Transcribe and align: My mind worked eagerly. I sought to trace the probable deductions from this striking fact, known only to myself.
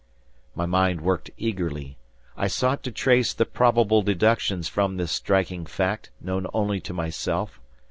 My 0.55 0.65
mind 0.65 1.01
worked 1.01 1.29
eagerly. 1.37 1.95
I 2.35 2.47
sought 2.47 2.81
to 2.85 2.91
trace 2.91 3.35
the 3.35 3.45
probable 3.45 4.01
deductions 4.01 4.67
from 4.67 4.97
this 4.97 5.11
striking 5.11 5.67
fact, 5.67 6.09
known 6.19 6.47
only 6.55 6.79
to 6.79 6.93
myself. 6.95 7.59